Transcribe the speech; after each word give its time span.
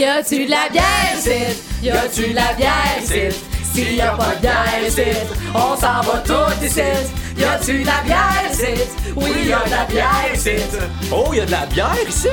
Y 0.00 0.04
a-tu 0.04 0.46
de 0.46 0.50
la 0.50 0.66
bière 0.72 1.14
ici? 1.14 1.60
Y 1.82 1.90
a-tu 1.90 2.28
de 2.30 2.34
la 2.34 2.54
bière 2.54 3.02
ici? 3.02 3.36
S'il 3.70 3.96
y 3.96 4.00
a 4.00 4.12
pas 4.12 4.34
de 4.34 4.40
bière 4.40 4.88
ici, 4.88 5.02
on 5.54 5.76
s'en 5.76 6.00
va 6.00 6.22
tout 6.24 6.64
ici. 6.64 6.80
Y 7.36 7.44
a-tu 7.44 7.80
de 7.80 7.86
la 7.86 8.00
bière 8.06 8.50
ici? 8.50 8.80
Oui, 9.14 9.30
y 9.44 9.52
a 9.52 9.58
de 9.62 9.70
la 9.70 9.84
bière 9.84 10.34
ici. 10.34 10.52
Oh, 11.12 11.34
y 11.34 11.40
a 11.40 11.44
de 11.44 11.50
la 11.50 11.66
bière 11.66 12.08
ici? 12.08 12.28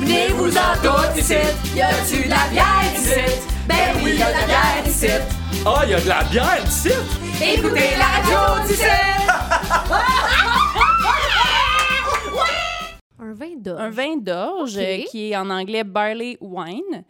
Venez-vous-en 0.00 0.82
tout 0.82 1.16
ici. 1.16 1.36
Y 1.76 1.80
a-tu 1.80 2.24
de 2.24 2.28
la 2.28 2.48
bière 2.50 2.92
ici? 2.92 3.20
Ben 3.68 3.94
oui, 4.02 4.16
y 4.18 4.22
a 4.22 4.26
de 4.26 4.32
la 4.32 4.46
bière 4.46 4.88
ici. 4.88 5.06
Ah, 5.64 5.86
y 5.86 5.94
a 5.94 6.00
de 6.00 6.08
la 6.08 6.24
bière 6.24 6.58
ici? 6.66 6.90
Écoutez 7.40 7.90
la 7.98 8.34
radio 8.34 8.66
d'ici. 8.66 8.82
Un 13.32 13.34
vin 13.34 13.56
d'orge. 13.56 13.80
Un 13.80 13.90
vin 13.90 14.16
d'orge 14.16 14.76
euh, 14.78 14.98
qui 15.10 15.30
est 15.30 15.36
en 15.36 15.48
anglais 15.50 15.84
barley 15.84 16.36
wine. 16.40 17.04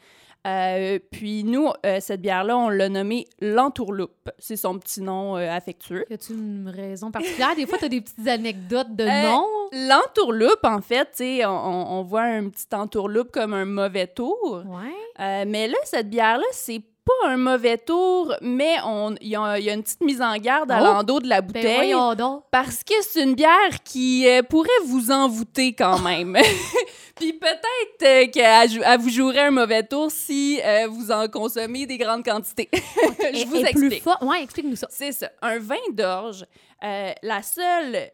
Euh, 0.45 0.99
puis 1.13 1.45
nous, 1.45 1.69
euh, 1.87 1.99
cette 2.01 2.21
bière-là, 2.21 2.57
on 2.59 2.69
l'a 2.69 2.89
nommée 2.89 3.27
l'entourloupe. 3.41 4.29
C'est 4.41 4.57
son 4.57 4.77
petit 4.79 5.01
nom 5.01 5.37
euh, 5.37 5.49
affectueux. 5.49 6.05
Y 6.11 6.15
a-tu 6.15 6.33
une 6.33 6.69
raison 6.69 7.13
particulière? 7.13 7.55
Des 7.55 7.65
fois, 7.65 7.79
t'as 7.79 7.89
des 7.89 8.01
petites 8.01 8.27
anecdotes 8.27 8.95
de 8.97 9.05
noms. 9.05 9.47
L'entourloupe, 9.89 10.65
en 10.65 10.81
fait, 10.81 11.05
tu 11.13 11.19
sais, 11.39 11.47
on, 11.47 11.51
on- 11.99 12.03
voit 12.03 12.23
un 12.23 12.49
petit 12.49 12.67
entourloupe 12.75 13.31
comme 13.31 13.55
un 13.55 13.65
mauvais 13.65 14.09
tour. 14.09 14.65
Ouais. 14.67 15.45
Mais 15.47 15.69
là, 15.69 15.77
cette 15.85 16.11
bière-là, 16.11 16.45
c'est 16.51 16.83
pas 17.05 17.29
un 17.31 17.37
mauvais 17.37 17.79
tour, 17.79 18.35
mais 18.41 18.77
on- 18.85 19.15
il 19.21 19.29
y, 19.29 19.37
a 19.37 19.59
il 19.59 19.65
y 19.65 19.71
a 19.71 19.75
une 19.75 19.83
petite 19.83 20.01
mise 20.03 20.23
en 20.23 20.37
garde 20.37 20.71
à 20.71 20.79
Oh! 20.81 20.85
l'endos 20.85 21.21
de 21.21 21.29
la 21.29 21.41
Ben 21.41 21.47
bouteille. 21.53 21.95
donc. 22.17 22.45
Parce 22.51 22.85
que 22.85 22.95
c'est 23.03 23.23
une 23.23 23.35
bière 23.35 23.83
qui 23.85 24.27
euh, 24.29 24.43
pourrait 24.43 24.69
vous 24.87 25.11
envoûter 25.11 25.73
quand 25.75 25.99
même. 26.01 26.37
Puis 27.17 27.33
peut-être 27.35 28.03
euh, 28.03 28.27
qu'elle 28.31 29.01
vous 29.01 29.11
jouerait 29.11 29.47
un 29.47 29.51
mauvais 29.51 29.83
tour 29.83 30.11
si 30.11 30.61
euh, 30.65 30.87
vous 30.89 31.11
en 31.11 31.29
consommez 31.29 31.87
des 31.87 31.99
grandes 31.99 32.25
quantités. 32.25 32.69
Je 32.73 33.41
Et- 33.41 33.45
vous 33.45 33.57
et 33.57 33.71
plus 33.71 33.87
explique. 33.87 34.03
fort. 34.03 34.19
Ouais, 34.23 34.43
explique-nous 34.43 34.77
ça. 34.77 34.87
C'est 34.91 35.13
ça. 35.13 35.31
Un 35.43 35.59
vin 35.59 35.77
d'orge, 35.93 36.45
la 36.81 37.43
seule 37.43 38.11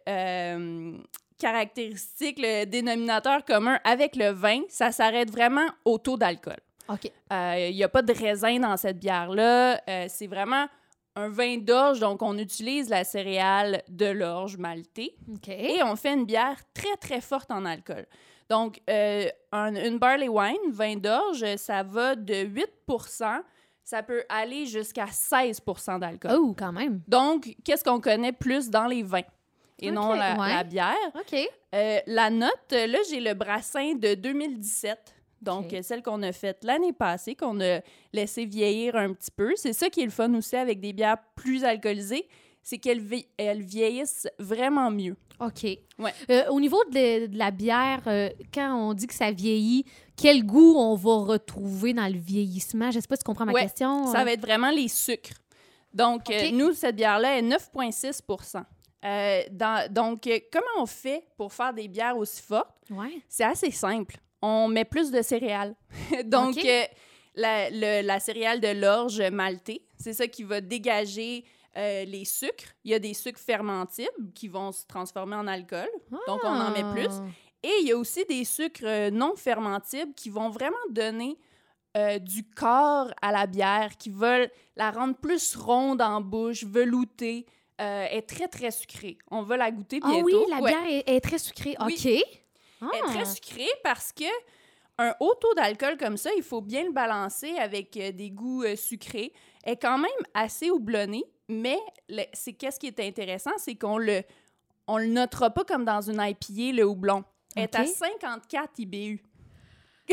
caractéristique, 1.39 2.39
le 2.41 2.65
dénominateur 2.65 3.45
commun 3.45 3.79
avec 3.85 4.17
le 4.17 4.31
vin, 4.31 4.61
ça 4.69 4.91
s'arrête 4.93 5.31
vraiment 5.31 5.67
au 5.85 5.99
taux 5.99 6.17
d'alcool. 6.17 6.57
OK. 6.89 7.11
Il 7.31 7.75
n'y 7.75 7.85
a 7.85 7.89
pas 7.89 8.03
de 8.03 8.13
raisin 8.13 8.59
dans 8.61 8.77
cette 8.77 8.99
bière-là. 8.99 9.81
Euh, 9.89 10.07
c'est 10.09 10.27
vraiment 10.27 10.67
un 11.17 11.29
vin 11.29 11.57
d'orge, 11.59 11.99
donc 12.01 12.23
on 12.23 12.39
utilise 12.39 12.89
la 12.89 13.03
céréale 13.05 13.83
de 13.89 14.07
l'orge 14.07 14.57
maltée 14.57 15.17
et 15.49 15.83
on 15.83 15.97
fait 15.97 16.13
une 16.15 16.25
bière 16.27 16.57
très, 16.73 16.97
très 17.01 17.21
forte 17.21 17.51
en 17.51 17.65
alcool. 17.65 18.07
Donc, 18.49 18.81
euh, 18.89 19.27
un- 19.53 19.75
une 19.75 19.99
barley 19.99 20.29
wine, 20.29 20.71
vin 20.71 20.95
d'orge, 20.97 21.45
ça 21.57 21.83
va 21.83 22.15
de 22.15 22.35
8% 22.45 23.43
ça 23.85 24.03
peut 24.03 24.23
aller 24.29 24.67
jusqu'à 24.67 25.07
16% 25.07 25.99
d'alcool. 25.99 26.33
Oh, 26.39 26.55
quand 26.57 26.73
même. 26.73 27.01
Donc, 27.09 27.57
qu'est-ce 27.65 27.83
qu'on 27.83 28.01
connaît 28.03 28.33
plus 28.33 28.69
dans 28.69 28.87
les 28.87 29.03
vins 29.03 29.23
et 29.79 29.91
non 29.91 30.13
la, 30.13 30.35
ouais. 30.39 30.49
la 30.55 30.63
bière? 30.63 30.95
OK. 31.15 31.39
Euh, 31.75 31.99
la 32.07 32.29
note, 32.29 32.53
euh, 32.73 32.87
là, 32.87 32.99
j'ai 33.11 33.19
le 33.21 33.33
brassin 33.33 33.95
de 33.95 34.13
2017. 34.15 35.15
Donc, 35.41 35.75
celle 35.83 36.03
qu'on 36.03 36.23
a 36.23 36.33
faite 36.33 36.65
l'année 36.65 36.93
passée, 36.93 37.35
qu'on 37.35 37.61
a 37.61 37.81
laissé 38.13 38.45
vieillir 38.45 38.97
un 38.97 39.13
petit 39.13 39.31
peu. 39.31 39.53
C'est 39.57 39.73
ça 39.73 39.89
qui 39.89 40.01
est 40.01 40.05
le 40.05 40.11
fun 40.11 40.33
aussi 40.35 40.57
avec 40.57 40.81
des 40.81 40.93
bières 40.93 41.19
plus 41.37 41.65
alcoolisées, 41.65 42.27
c'est 42.63 42.79
qu'elles 42.79 43.01
vi- 43.01 43.27
elles 43.37 43.63
vieillissent 43.63 44.27
vraiment 44.39 44.91
mieux. 44.91 45.17
OK. 45.41 45.65
Ouais. 45.99 46.13
Euh, 46.31 46.49
au 46.51 46.59
niveau 46.61 46.83
de, 46.91 47.27
de 47.29 47.39
la 47.39 47.53
bière, 47.53 48.03
euh, 48.09 48.29
quand 48.53 48.75
on 48.75 48.93
dit 48.95 49.07
que 49.07 49.15
ça 49.15 49.31
vieillit, 49.31 49.85
quel 50.17 50.45
goût 50.45 50.75
on 50.77 50.97
va 50.97 51.15
retrouver 51.19 51.95
dans 51.95 52.13
le 52.13 52.19
vieillissement? 52.19 52.91
Je 52.91 52.99
sais 52.99 53.07
pas 53.07 53.15
si 53.15 53.21
tu 53.23 53.27
comprends 53.27 53.47
ma 53.47 53.53
Ouais, 53.53 53.63
question. 53.63 54.07
Ça 54.13 54.21
euh. 54.21 54.25
va 54.25 54.33
être 54.33 54.41
vraiment 54.41 54.71
les 54.71 54.89
sucres. 54.89 55.31
Donc, 55.95 56.29
euh, 56.31 56.51
nous, 56.51 56.73
cette 56.75 56.97
bière-là 56.97 57.39
est 57.39 57.43
9,6% 57.43 58.65
Euh, 59.05 59.43
dans- 59.53 59.91
Donc, 59.93 60.27
euh, 60.27 60.41
comment 60.53 60.83
on 60.83 60.87
fait 60.87 61.23
pour 61.37 61.53
faire 61.53 61.73
des 61.73 61.87
bières 61.87 62.17
aussi 62.17 62.43
fortes? 62.43 62.75
Ouais. 62.91 63.23
C'est 63.29 63.45
assez 63.45 63.71
simple. 63.71 64.17
On 64.43 64.69
met 64.69 64.85
plus 64.85 65.11
de 65.11 65.23
céréales. 65.23 65.75
Donc, 66.25 66.57
euh, 66.65 66.83
la, 67.35 67.71
le- 67.71 68.07
la 68.07 68.21
céréale 68.21 68.61
de 68.61 68.69
l'orge 68.69 69.21
maltée, 69.33 69.85
c'est 69.97 70.13
ça 70.13 70.27
qui 70.29 70.43
va 70.45 70.61
dégager 70.61 71.45
euh, 71.77 72.05
les 72.05 72.25
sucres. 72.25 72.75
Il 72.85 72.91
y 72.91 72.95
a 72.95 72.99
des 72.99 73.15
sucres 73.15 73.41
fermentibles 73.41 74.33
qui 74.35 74.49
vont 74.49 74.73
se 74.73 74.85
transformer 74.87 75.37
en 75.37 75.47
alcool. 75.47 75.89
Donc, 76.27 76.41
on 76.45 76.49
en 76.49 76.71
met 76.71 76.93
plus. 77.01 77.13
Ah. 77.13 77.25
Et 77.63 77.73
il 77.83 77.89
y 77.89 77.93
a 77.93 77.97
aussi 77.97 78.25
des 78.27 78.45
sucres 78.45 78.83
euh, 78.85 79.11
non 79.11 79.35
fermentibles 79.37 80.15
qui 80.15 80.31
vont 80.31 80.49
vraiment 80.51 80.77
donner 80.91 81.37
euh, 81.97 82.19
du 82.21 82.45
corps 82.49 83.11
à 83.21 83.33
la 83.33 83.47
bière, 83.47 83.97
qui 83.99 84.11
veulent 84.11 84.51
la 84.77 84.91
rendre 84.93 85.17
plus 85.17 85.57
ronde 85.57 86.01
en 86.03 86.21
bouche, 86.21 86.65
veloutée. 86.65 87.47
Euh, 87.81 88.07
est 88.11 88.23
très, 88.29 88.49
très 88.49 88.73
sucrée. 88.73 89.19
On 89.31 89.43
va 89.43 89.57
la 89.57 89.71
goûter 89.71 90.01
Ah 90.03 90.09
bientôt. 90.11 90.25
oui, 90.27 90.35
la 90.51 90.57
Ouais. 90.61 90.71
bière 90.73 90.85
est, 91.07 91.15
est 91.17 91.21
très 91.21 91.39
sucrée. 91.39 91.77
Oui. 91.87 91.95
OK. 91.97 92.41
Elle 92.81 92.89
Ah. 92.93 92.97
est 92.97 93.15
très 93.15 93.25
sucrée 93.25 93.69
parce 93.83 94.13
que 94.13 94.25
un 94.99 95.15
haut 95.21 95.35
taux 95.41 95.55
d'alcool 95.55 95.97
comme 95.97 96.17
ça, 96.17 96.31
il 96.37 96.43
faut 96.43 96.61
bien 96.61 96.85
le 96.85 96.93
balancer 96.93 97.57
avec 97.59 97.97
euh, 97.97 98.11
des 98.13 98.31
goûts 98.31 98.65
euh, 98.65 98.75
sucrés. 98.77 99.33
Elle 99.63 99.75
est 99.75 99.77
quand 99.77 99.99
même 99.99 100.11
assez 100.35 100.71
houblonnée, 100.71 101.25
mais 101.49 101.79
c'est 102.33 102.53
qu'est-ce 102.53 102.81
qui 102.81 102.87
est 102.89 103.01
intéressant, 103.01 103.53
c'est 103.59 103.75
qu'on 103.77 103.99
le 103.99 104.23
on 104.91 104.97
le 104.99 105.07
notera 105.07 105.51
pas 105.51 105.65
comme 105.65 105.85
dans 105.85 106.01
une 106.01 106.21
IPA 106.21 106.73
le 106.77 106.83
houblon. 106.85 107.23
Elle 107.55 107.65
est 107.65 107.75
à 107.77 107.83
Ok. 107.83 107.89
54 107.89 108.79
IBU. 108.79 109.23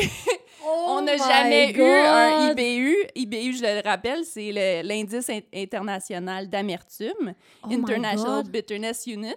Oh 0.68 0.86
on 0.98 1.02
n'a 1.04 1.16
jamais 1.18 1.72
eu 1.74 1.82
un! 1.82 2.52
IBU. 2.52 2.96
IBU, 3.16 3.54
je 3.58 3.62
le 3.62 3.88
rappelle, 3.88 4.26
c'est 4.26 4.82
l'indice 4.84 5.30
in- 5.30 5.42
international 5.54 6.50
d'amertume, 6.50 7.36
Oh 7.64 7.68
International. 7.72 8.44
Bitterness 8.50 9.06
Unit. 9.06 9.36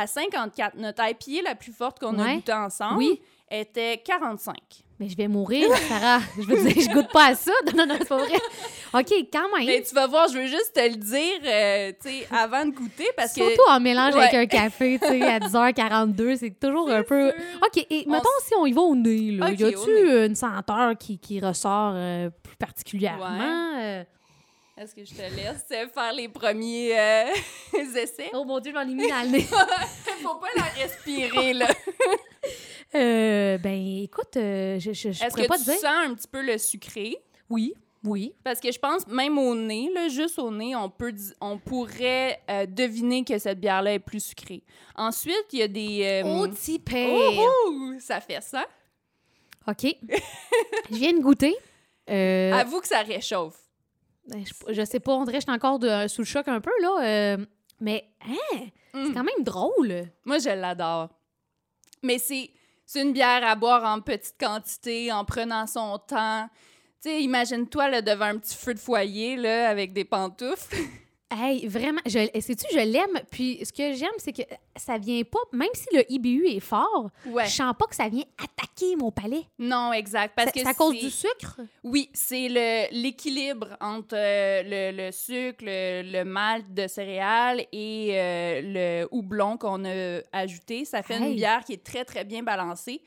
À 0.00 0.06
54, 0.06 0.76
notre 0.76 1.02
IPA 1.02 1.42
la 1.50 1.54
plus 1.56 1.72
forte 1.72 1.98
qu'on 1.98 2.18
a 2.20 2.34
goûtée 2.36 2.52
ensemble 2.52 2.98
Oui. 2.98 3.20
était 3.50 4.00
45. 4.04 4.54
Mais 5.00 5.08
je 5.08 5.16
vais 5.16 5.28
mourir, 5.28 5.68
Sarah. 5.88 6.18
je 6.36 6.42
veux 6.42 6.56
dire, 6.72 6.82
je 6.82 6.92
goûte 6.92 7.10
pas 7.12 7.26
à 7.28 7.34
ça. 7.34 7.52
Non, 7.66 7.84
non, 7.86 7.86
non, 7.86 7.94
c'est 8.00 8.08
pas 8.08 8.16
vrai. 8.16 8.34
OK, 8.94 9.12
quand 9.32 9.56
même. 9.56 9.66
Mais 9.66 9.82
tu 9.82 9.94
vas 9.94 10.06
voir, 10.08 10.28
je 10.28 10.38
veux 10.38 10.46
juste 10.46 10.72
te 10.74 10.80
le 10.80 10.96
dire 10.96 11.40
euh, 11.44 11.92
tu 12.02 12.08
sais, 12.10 12.28
avant 12.34 12.64
de 12.66 12.70
goûter 12.72 13.06
parce 13.16 13.32
que. 13.32 13.42
Surtout 13.42 13.70
en 13.70 13.78
mélange 13.80 14.14
Ouais. 14.14 14.22
avec 14.26 14.34
un 14.34 14.46
café, 14.46 14.98
tu 15.00 15.06
sais, 15.08 15.22
à 15.22 15.38
10h42, 15.38 16.36
c'est 16.36 16.58
toujours 16.58 16.90
un 16.90 17.02
peu... 17.04 17.28
OK, 17.64 17.86
et 17.90 18.04
On 18.08 18.10
mettons 18.10 18.28
si 18.44 18.54
on 18.56 18.66
y 18.66 18.72
va 18.72 18.80
au 18.82 18.96
nez, 18.96 19.32
là, 19.32 19.50
y 19.52 19.64
a-tu 19.64 20.26
une 20.26 20.34
senteur 20.34 20.96
qui, 20.98 21.18
qui 21.18 21.38
ressort 21.40 21.92
euh, 21.94 22.30
plus 22.42 22.56
particulièrement? 22.56 23.72
euh? 23.78 24.02
Est-ce 24.80 24.94
que 24.94 25.04
je 25.04 25.12
te 25.12 25.22
laisse 25.34 25.64
faire 25.92 26.12
les 26.12 26.28
premiers 26.28 26.96
euh, 26.98 27.24
essais? 27.96 28.30
Oh 28.32 28.44
mon 28.44 28.60
Dieu, 28.60 28.72
j'en 28.72 28.82
ai 28.82 28.94
mis 28.94 29.08
dans 29.08 29.22
le 29.24 29.30
nez. 29.38 29.40
Faut 30.22 30.36
pas 30.36 30.46
la 30.56 30.62
respirer, 30.62 31.52
là. 31.54 31.68
Euh, 32.94 33.58
ben, 33.58 34.02
écoute, 34.02 34.34
euh, 34.38 34.78
je, 34.78 34.94
je, 34.94 35.12
je 35.12 35.22
Est-ce 35.22 35.36
que 35.36 35.46
pas 35.46 35.58
tu 35.58 35.64
dire. 35.64 35.74
sens 35.74 35.84
un 36.06 36.14
petit 36.14 36.26
peu 36.26 36.40
le 36.40 36.56
sucré? 36.56 37.18
Oui, 37.50 37.74
oui. 38.02 38.32
Parce 38.42 38.60
que 38.60 38.72
je 38.72 38.78
pense, 38.78 39.06
même 39.08 39.36
au 39.36 39.54
nez, 39.54 39.90
là, 39.94 40.08
juste 40.08 40.38
au 40.38 40.50
nez, 40.50 40.74
on, 40.74 40.88
peut 40.88 41.12
on 41.42 41.58
pourrait 41.58 42.40
euh, 42.48 42.64
deviner 42.64 43.24
que 43.24 43.36
cette 43.38 43.60
bière-là 43.60 43.92
est 43.92 43.98
plus 43.98 44.24
sucrée. 44.24 44.62
Ensuite, 44.96 45.44
il 45.52 45.58
y 45.58 45.62
a 45.62 45.68
des... 45.68 46.22
euh, 46.24 46.46
Oh, 47.10 47.44
oh, 47.68 47.92
ça 48.00 48.22
fait 48.22 48.42
ça. 48.42 48.64
OK. 49.66 49.84
je 50.90 50.96
viens 50.96 51.12
de 51.12 51.20
goûter. 51.20 51.54
Euh, 52.08 52.52
Avoue 52.54 52.80
que 52.80 52.88
ça 52.88 53.02
réchauffe. 53.02 53.67
Ben, 54.28 54.44
je, 54.46 54.72
je 54.74 54.84
sais 54.84 55.00
pas, 55.00 55.12
on 55.14 55.24
dirait 55.24 55.38
que 55.38 55.44
je 55.44 55.50
suis 55.50 55.54
encore 55.56 55.78
de- 55.78 56.06
sous 56.08 56.20
le 56.22 56.26
choc 56.26 56.46
un 56.48 56.60
peu, 56.60 56.70
là. 56.82 57.00
euh, 57.02 57.36
mais, 57.80 58.08
hein, 58.26 58.58
c'est 58.92 58.98
Mm. 59.10 59.14
quand 59.14 59.24
même 59.24 59.44
drôle. 59.44 60.04
Moi, 60.24 60.38
je 60.38 60.48
l'adore. 60.50 61.08
Mais 62.02 62.18
c'est 62.18 62.50
c'est 62.86 63.02
une 63.02 63.12
bière 63.12 63.46
à 63.46 63.54
boire 63.54 63.84
en 63.84 64.00
petite 64.00 64.36
quantité, 64.40 65.12
en 65.12 65.24
prenant 65.26 65.66
son 65.66 65.98
temps. 65.98 66.48
Tu 67.02 67.10
sais, 67.10 67.22
imagine-toi 67.22 67.88
là, 67.90 68.00
devant 68.02 68.24
un 68.26 68.38
petit 68.38 68.56
feu 68.56 68.72
de 68.74 68.78
foyer 68.78 69.36
là, 69.36 69.68
avec 69.68 69.92
des 69.92 70.04
pantoufles. 70.04 70.74
Hey, 71.30 71.66
vraiment, 71.66 72.00
je, 72.06 72.26
sais-tu, 72.40 72.64
je 72.72 72.78
l'aime. 72.78 73.20
Puis 73.30 73.60
ce 73.62 73.70
que 73.70 73.92
j'aime, 73.92 74.08
c'est 74.16 74.32
que 74.32 74.40
ça 74.76 74.96
vient 74.96 75.22
pas, 75.24 75.40
même 75.52 75.68
si 75.74 75.86
le 75.94 76.02
IBU 76.10 76.46
est 76.46 76.60
fort, 76.60 77.10
Ouais. 77.26 77.44
je 77.44 77.50
sens 77.50 77.74
pas 77.78 77.84
que 77.86 77.94
ça 77.94 78.08
vient 78.08 78.24
attaquer 78.42 78.96
mon 78.96 79.10
palais. 79.10 79.42
Non, 79.58 79.92
exact. 79.92 80.32
Parce 80.34 80.50
que 80.52 80.60
c'est 80.60 80.66
à 80.66 80.72
cause 80.72 80.98
du 80.98 81.10
sucre? 81.10 81.60
Oui, 81.84 82.08
c'est 82.14 82.48
le- 82.48 82.86
l'équilibre 83.02 83.76
entre 83.80 84.14
euh, 84.16 84.62
le, 84.64 84.96
le 85.06 85.12
sucre, 85.12 85.62
le, 85.66 86.02
le 86.10 86.24
malt 86.24 86.72
de 86.72 86.86
céréales 86.86 87.66
et 87.72 88.10
euh, 88.14 88.60
le 89.02 89.08
houblon 89.10 89.58
qu'on 89.58 89.84
a 89.84 90.20
ajouté. 90.32 90.86
Ça 90.86 91.02
fait 91.02 91.18
une 91.18 91.34
bière 91.34 91.62
qui 91.62 91.74
est 91.74 91.84
très, 91.84 92.06
très 92.06 92.24
bien 92.24 92.42
balancée. 92.42 93.02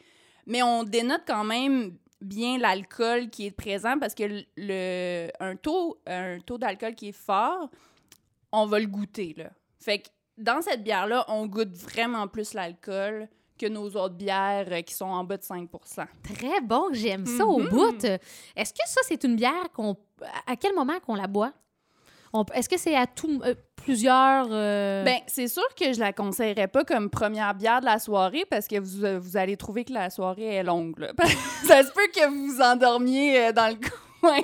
Mais 0.45 0.61
on 0.61 0.83
dénote 0.83 1.23
quand 1.25 1.43
même 1.43 1.95
bien 2.21 2.59
l'alcool 2.59 3.31
qui 3.31 3.47
est 3.47 3.51
présent 3.51 3.97
parce 3.99 4.13
que 4.13 4.23
le- 4.25 4.43
le, 4.57 5.29
un 5.39 5.55
taux, 5.55 5.97
un 6.05 6.39
taux 6.39 6.59
d'alcool 6.59 6.93
qui 6.93 7.09
est 7.09 7.11
fort, 7.17 7.67
on 8.51 8.65
va 8.65 8.79
le 8.79 8.87
goûter. 8.87 9.33
Là. 9.37 9.49
Fait 9.79 9.99
que 9.99 10.07
dans 10.37 10.61
cette 10.61 10.83
bière-là, 10.83 11.25
on 11.27 11.45
goûte 11.47 11.73
vraiment 11.75 12.27
plus 12.27 12.53
l'alcool 12.53 13.27
que 13.59 13.67
nos 13.67 13.89
autres 13.95 14.15
bières 14.15 14.65
euh, 14.71 14.81
qui 14.81 14.93
sont 14.95 15.05
en 15.05 15.23
bas 15.23 15.37
de 15.37 15.43
5% 15.43 15.67
Très 16.23 16.61
bon, 16.61 16.85
j'aime 16.93 17.25
ça 17.27 17.45
au 17.45 17.59
Mhm. 17.59 17.67
bout. 17.69 18.03
Est-ce 18.55 18.73
que 18.73 18.79
ça, 18.87 19.01
c'est 19.03 19.23
une 19.23 19.35
bière 19.35 19.69
qu'on. 19.73 19.95
À 20.47 20.55
quel 20.55 20.73
moment 20.73 20.99
qu'on 21.05 21.15
la 21.15 21.27
boit? 21.27 21.53
On- 22.33 22.43
Est-ce 22.55 22.69
que 22.69 22.77
c'est 22.79 22.95
à 22.95 23.05
tout, 23.07 23.41
euh, 23.45 23.53
plusieurs. 23.75 24.47
euh, 24.49 25.03
Ben, 25.03 25.19
c'est 25.27 25.47
sûr 25.49 25.67
que 25.75 25.91
je 25.93 25.99
la 25.99 26.13
conseillerais 26.13 26.67
pas 26.69 26.83
comme 26.85 27.09
première 27.09 27.53
bière 27.53 27.81
de 27.81 27.85
la 27.85 27.99
soirée 27.99 28.45
parce 28.49 28.67
que 28.67 28.79
vous, 28.79 29.19
vous 29.21 29.37
allez 29.37 29.57
trouver 29.57 29.83
que 29.83 29.91
la 29.93 30.09
soirée 30.09 30.55
est 30.55 30.63
longue. 30.63 30.97
là. 30.97 31.11
ça 31.65 31.83
se 31.83 31.91
peut 31.91 32.07
que 32.15 32.27
vous 32.29 32.47
vous 32.55 32.61
endormiez 32.61 33.51
dans 33.53 33.67
le 33.67 33.75
coin. 34.21 34.39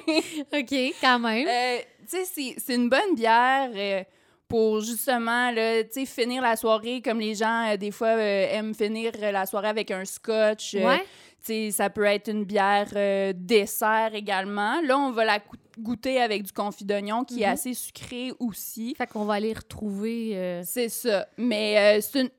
OK, 0.53 0.94
quand 1.01 1.19
même. 1.19 1.48
Euh, 1.48 1.81
tu 2.09 2.18
sais, 2.25 2.56
c'est- 2.57 2.74
une 2.75 2.89
bonne 2.89 3.15
bière 3.15 3.69
euh, 3.75 4.04
pour 4.48 4.80
justement, 4.81 5.51
là, 5.51 5.83
tu 5.83 5.89
sais, 5.92 6.06
finir 6.06 6.42
la 6.42 6.56
soirée 6.56 7.01
comme 7.01 7.19
les 7.19 7.36
gens, 7.36 7.71
euh, 7.74 7.77
des 7.77 7.92
fois, 7.92 8.09
euh, 8.15 8.48
aiment 8.51 8.74
finir 8.74 9.12
la 9.19 9.45
soirée 9.45 9.68
avec 9.69 9.92
un 9.92 10.06
scotch. 10.06 10.74
ouais. 10.75 11.00
tu 11.45 11.54
sais, 11.54 11.71
ça 11.71 11.89
peut 11.89 12.04
être 12.04 12.30
une 12.30 12.44
bière 12.44 12.88
dessert 13.36 14.12
également. 14.13 14.81
Là, 14.81 14.98
on 14.98 15.12
va 15.12 15.24
la 15.24 15.39
goûter 15.80 16.19
avec 16.19 16.44
du 16.44 16.51
confit 16.51 16.83
d'oignon 16.83 17.24
qui 17.24 17.44
est 17.44 17.45
Mhm. 17.48 17.54
assez 17.54 17.74
sucré 17.74 18.31
aussi. 18.39 18.95
Fait 18.98 19.07
qu'on 19.07 19.24
va 19.24 19.36
aller 19.36 19.53
retrouver. 19.53 20.62
C'est 20.65 20.89
ça. 20.89 21.27
Mais 21.38 22.01
c'est 22.01 22.21
une. 22.21 22.30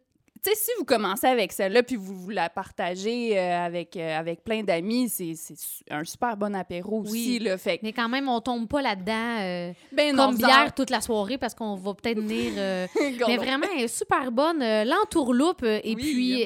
Tu 0.43 0.51
sais, 0.51 0.57
si 0.57 0.71
vous 0.79 0.85
commencez 0.85 1.27
avec 1.27 1.53
celle-là 1.53 1.83
puis 1.83 1.97
vous, 1.97 2.15
vous 2.15 2.31
la 2.31 2.49
partagez 2.51 3.39
euh, 3.39 3.65
avec, 3.67 3.97
euh, 3.97 4.19
avec 4.19 4.45
plein 4.45 4.63
d'amis, 4.63 5.09
c'est 5.09 5.35
un 5.91 6.05
super 6.05 6.37
bon 6.37 6.55
apéro 6.55 7.01
aussi. 7.01 7.13
Oui. 7.13 7.39
Là, 7.41 7.59
fait 7.59 7.81
Mais 7.83 7.93
quand 7.93 8.09
même, 8.09 8.29
on 8.29 8.41
tombe 8.41 8.69
pas 8.69 8.83
là-dedans 8.83 9.39
euh, 9.41 9.73
ben 9.93 10.15
non, 10.15 10.27
comme 10.27 10.35
en- 10.37 10.39
bière 10.47 10.75
toute 10.75 10.91
la 10.91 11.01
soirée 11.01 11.39
parce 11.39 11.55
qu'on 11.55 11.75
va 11.77 11.95
peut-être 11.95 12.21
venir. 12.21 12.53
Mais 13.29 13.37
vraiment, 13.37 13.67
elle 13.77 13.85
est 13.85 13.89
super 13.89 14.31
bonne. 14.31 14.59
L'entourloupe, 14.85 15.65
et 15.65 15.81
Oui. 15.85 15.97
puis, 15.97 16.43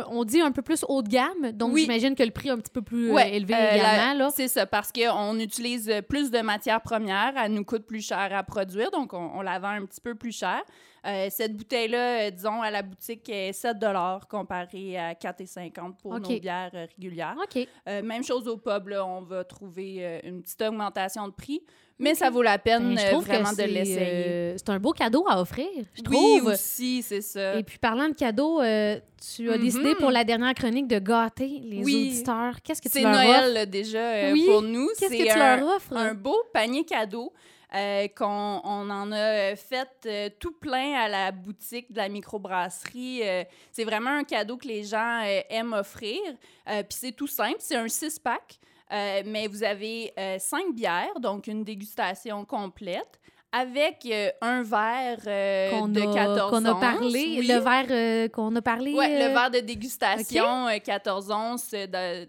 un- 0.00 0.04
on 0.10 0.24
dit 0.24 0.40
un 0.40 0.52
peu 0.52 0.62
plus 0.62 0.84
haut 0.88 1.02
de 1.02 1.08
gamme. 1.08 1.52
Donc, 1.52 1.72
Oui. 1.74 1.82
j'imagine 1.82 2.14
que 2.14 2.22
le 2.22 2.30
prix 2.30 2.48
est 2.48 2.52
un 2.52 2.58
petit 2.58 2.72
peu 2.72 2.82
plus 2.82 3.10
euh, 3.10 3.14
Ouais, 3.14 3.34
élevé 3.36 3.54
euh, 3.54 3.74
également. 3.74 4.30
C'est 4.30 4.48
ça, 4.48 4.66
parce 4.66 4.90
qu'on 4.92 5.38
utilise 5.38 5.88
euh, 5.88 6.02
plus 6.02 6.30
de 6.30 6.40
matières 6.40 6.80
premières, 6.80 7.34
elle 7.36 7.52
nous 7.52 7.64
coûte 7.64 7.86
plus 7.86 8.06
cher 8.06 8.28
à 8.32 8.42
produire, 8.42 8.90
donc 8.90 9.12
on, 9.12 9.30
on 9.34 9.42
la 9.42 9.58
vend 9.58 9.68
un 9.70 9.84
petit 9.86 10.00
peu 10.00 10.14
plus 10.14 10.36
cher. 10.36 10.62
Euh, 11.04 11.26
cette 11.30 11.56
bouteille-là, 11.56 12.26
euh, 12.26 12.30
disons, 12.30 12.62
à 12.62 12.70
la 12.70 12.82
boutique, 12.82 13.28
est 13.28 13.52
7 13.52 13.76
comparé 14.28 14.96
à 14.96 15.14
4,50 15.14 15.96
pour 16.00 16.18
nos 16.18 16.20
bières 16.38 16.70
euh, 16.74 16.86
régulières. 16.96 17.34
OK. 17.42 17.66
Euh, 17.88 18.02
même 18.02 18.22
chose 18.22 18.46
au 18.48 18.56
pub, 18.56 18.88
là, 18.88 19.04
on 19.04 19.22
va 19.22 19.42
trouver 19.44 19.96
euh, 20.06 20.20
une 20.22 20.42
petite 20.42 20.62
augmentation 20.62 21.26
de 21.26 21.32
prix, 21.32 21.60
mais 22.02 22.14
ça 22.14 22.28
vaut 22.28 22.42
la 22.42 22.58
peine 22.58 22.94
Ben, 22.94 22.98
je 23.06 23.10
trouve 23.12 23.24
que 23.24 23.28
vraiment 23.32 23.50
de 23.50 23.56
c'est, 23.56 23.66
l'essayer. 23.66 23.98
euh, 24.28 24.54
c'est 24.58 24.68
un 24.70 24.78
beau 24.78 24.92
cadeau 24.92 25.24
à 25.28 25.40
offrir, 25.40 25.66
je 25.94 26.02
oui, 26.10 26.38
trouve. 26.40 26.46
aussi, 26.52 27.02
c'est 27.02 27.22
ça. 27.22 27.54
Et 27.56 27.62
puis, 27.62 27.78
parlant 27.78 28.08
de 28.08 28.14
cadeaux, 28.14 28.60
euh, 28.60 28.98
tu 29.34 29.50
as 29.50 29.56
Mhm. 29.56 29.62
décidé 29.62 29.94
pour 29.94 30.10
la 30.10 30.24
dernière 30.24 30.52
chronique 30.54 30.88
de 30.88 30.98
gâter 30.98 31.60
les 31.64 31.82
Oui. 31.84 32.08
auditeurs. 32.10 32.60
Qu'est-ce 32.62 32.82
que 32.82 32.88
tu 32.88 32.94
C'est 32.98 33.02
leur 33.02 33.12
Noël 33.12 33.44
offres? 33.44 33.54
là, 33.54 33.66
déjà 33.66 33.98
euh, 33.98 34.32
Oui. 34.32 34.44
pour 34.46 34.62
nous. 34.62 34.88
Qu'est-ce 34.98 35.12
C'est 35.12 35.18
que 35.18 35.22
tu 35.24 35.30
un- 35.38 35.56
leur 35.56 35.76
offres? 35.76 35.96
un 35.96 36.14
beau 36.14 36.36
panier 36.52 36.84
cadeau 36.84 37.32
euh, 37.74 38.06
qu'on 38.14 38.60
on 38.64 38.90
en 38.90 39.12
a 39.12 39.56
fait 39.56 39.88
euh, 40.04 40.28
tout 40.38 40.52
plein 40.52 40.92
à 40.92 41.08
la 41.08 41.32
boutique 41.32 41.90
de 41.90 41.96
la 41.96 42.10
microbrasserie. 42.10 43.20
Euh, 43.22 43.44
c'est 43.70 43.84
vraiment 43.84 44.10
un 44.10 44.24
cadeau 44.24 44.56
que 44.58 44.68
les 44.68 44.82
gens 44.84 45.22
aiment 45.48 45.72
offrir. 45.72 46.18
Puis 46.66 46.84
c'est 46.90 47.12
tout 47.12 47.26
simple, 47.26 47.56
c'est 47.60 47.76
un 47.76 47.88
six-pack, 47.88 48.58
euh, 48.92 49.22
mais 49.26 49.46
vous 49.46 49.62
avez 49.64 50.12
euh, 50.18 50.36
cinq 50.38 50.74
bières, 50.74 51.18
donc 51.20 51.46
une 51.46 51.64
dégustation 51.64 52.44
complète. 52.44 53.18
Avec 53.54 54.06
euh, 54.06 54.30
un 54.40 54.62
verre 54.62 55.18
euh, 55.26 55.86
de 55.86 56.00
a, 56.00 56.14
14 56.14 56.50
qu'on 56.50 56.64
a 56.64 56.72
onces. 56.72 56.80
parlé, 56.80 57.36
Oui. 57.38 57.46
le 57.46 57.58
verre 57.58 57.86
euh, 57.90 58.28
qu'on 58.28 58.56
a 58.56 58.62
parlé. 58.62 58.94
Ouais, 58.94 59.12
euh, 59.22 59.28
le 59.28 59.34
verre 59.34 59.50
de 59.50 59.58
dégustation 59.60 60.68
euh, 60.68 60.78
14 60.82 61.30
onces 61.30 61.70
de, 61.72 62.24
de 62.24 62.28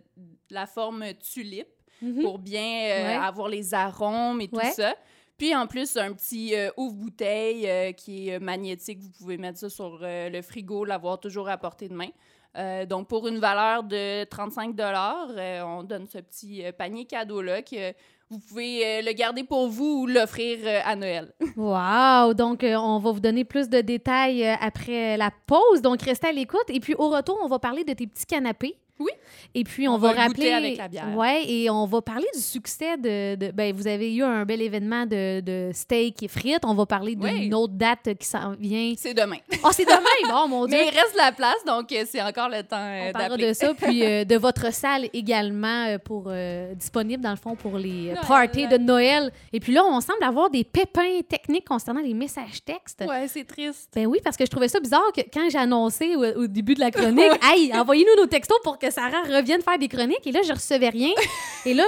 la 0.50 0.68
forme 0.68 1.14
tulipe 1.14 1.70
mhm. 2.02 2.22
pour 2.24 2.40
bien 2.40 2.62
Ouais. 2.62 3.16
avoir 3.22 3.48
les 3.48 3.74
arômes 3.74 4.42
et 4.42 4.50
tout 4.50 4.58
Ouais. 4.58 4.72
ça. 4.72 4.94
Puis 5.38 5.56
en 5.56 5.66
plus, 5.66 5.96
un 5.96 6.12
petit 6.12 6.54
ouvre-bouteille 6.78 7.94
qui 7.96 8.28
est 8.30 8.40
magnétique. 8.40 9.00
Vous 9.00 9.10
pouvez 9.10 9.38
mettre 9.38 9.60
ça 9.60 9.70
sur 9.70 10.00
le 10.02 10.42
frigo, 10.42 10.84
l'avoir 10.86 11.20
toujours 11.22 11.48
à 11.50 11.58
portée 11.58 11.88
de 11.88 11.94
main. 11.96 12.10
Euh, 12.56 12.86
donc, 12.86 13.08
pour 13.08 13.28
une 13.28 13.40
valeur 13.40 13.84
de 13.84 14.24
35 14.26 14.76
euh, 14.80 15.62
on 15.64 15.84
donne 15.84 16.06
ce 16.08 16.20
petit 16.20 16.64
euh, 16.64 16.72
panier 16.72 17.06
cadeau-là 17.06 17.64
que 17.64 17.94
vous 18.30 18.40
pouvez 18.40 18.86
euh, 18.86 19.02
le 19.02 19.12
garder 19.14 19.44
pour 19.44 19.68
vous 19.68 20.02
ou 20.02 20.08
l'offrir 20.08 20.60
à 20.86 20.96
Noël. 20.96 21.34
Wow! 21.58 22.34
Donc, 22.34 22.64
on 22.64 23.00
va 23.00 23.12
vous 23.12 23.20
donner 23.20 23.44
plus 23.44 23.70
de 23.70 23.82
détails 23.82 24.46
après 24.62 25.18
la 25.18 25.32
pause. 25.48 25.82
Donc, 25.82 26.02
restez 26.04 26.28
à 26.28 26.32
l'écoute. 26.32 26.70
Et 26.70 26.80
puis, 26.80 26.94
au 26.96 27.10
retour, 27.10 27.40
on 27.44 27.48
va 27.48 27.60
parler 27.60 27.84
de 27.84 27.94
tes 27.94 28.08
petits 28.08 28.26
canapés. 28.26 28.76
Oui. 29.00 29.10
Et 29.56 29.64
puis, 29.64 29.88
on, 29.88 29.96
On 29.96 29.98
va, 29.98 30.12
rappeler. 30.14 30.52
avec 30.52 30.78
la 30.78 30.88
bière. 30.88 31.16
Ouais, 31.16 31.44
et 31.48 31.70
on 31.70 31.86
va 31.86 32.02
parler 32.02 32.26
du 32.34 32.40
succès 32.42 32.98
de. 32.98 33.36
de- 33.36 33.52
ben, 33.52 33.74
vous 33.76 33.88
avez 33.88 34.14
eu 34.16 34.24
un 34.24 34.46
bel 34.46 34.62
événement 34.62 35.06
de, 35.06 35.42
de 35.42 35.72
steak 35.74 36.24
et 36.24 36.28
frites. 36.28 36.64
On 36.64 36.74
va 36.76 36.86
parler 36.86 37.16
d'une 37.16 37.26
Oui. 37.26 37.54
autre 37.54 37.74
date 37.74 38.10
qui 38.20 38.28
s'en 38.28 38.54
vient. 38.54 38.94
C'est 38.98 39.14
demain. 39.14 39.38
Oh, 39.64 39.70
c'est 39.72 39.86
demain! 39.86 40.00
Bon, 40.30 40.48
mon 40.48 40.66
Dieu! 40.66 40.78
Mais 40.78 40.86
il 40.88 40.96
reste 40.96 41.16
la 41.18 41.32
place, 41.32 41.64
donc 41.68 41.92
euh, 41.92 42.04
c'est 42.08 42.22
encore 42.22 42.50
le 42.50 42.64
temps 42.64 42.78
euh, 42.80 43.10
On 43.10 43.12
parlera 43.12 43.38
de 43.38 43.54
ça, 43.54 43.74
puis 43.80 44.04
euh, 44.06 44.24
de 44.24 44.36
votre 44.38 44.72
salle 44.74 45.08
également 45.14 45.86
euh, 45.88 45.98
pour 45.98 46.26
euh, 46.28 46.74
disponible 46.76 47.22
dans 47.24 47.32
le 47.32 47.36
fond 47.36 47.56
pour 47.56 47.78
les 47.78 48.12
Noël. 48.14 48.20
parties 48.28 48.68
de 48.68 48.78
Noël. 48.78 49.32
Et 49.52 49.60
puis 49.60 49.74
là, 49.74 49.84
on 49.86 50.00
semble 50.02 50.24
avoir 50.24 50.50
des 50.50 50.64
pépins 50.64 51.20
techniques 51.28 51.68
concernant 51.68 52.02
les 52.02 52.14
messages 52.14 52.64
textes. 52.64 53.04
Ouais, 53.08 53.28
c'est 53.28 53.44
triste. 53.46 53.90
Ben 53.96 54.06
oui, 54.08 54.20
parce 54.24 54.38
que 54.38 54.46
je 54.46 54.50
trouvais 54.50 54.68
ça 54.70 54.80
bizarre 54.80 55.12
que 55.16 55.22
quand 55.34 55.50
j'ai 55.50 55.58
annoncé 55.58 56.16
au, 56.16 56.24
au 56.44 56.48
début 56.48 56.74
de 56.76 56.80
la 56.80 56.92
chronique, 56.92 57.32
hey, 57.44 57.72
envoyez-nous 57.74 58.22
nos 58.22 58.28
textos 58.28 58.58
pour 58.64 58.78
que 58.84 58.92
Sarah 58.92 59.22
revienne 59.22 59.62
faire 59.62 59.80
des 59.80 59.88
chroniques. 59.88 60.26
Et 60.28 60.32
là, 60.32 60.42
je 60.46 60.52
recevais 60.52 60.90
rien. 60.90 61.12
Et 61.66 61.74
là, 61.74 61.86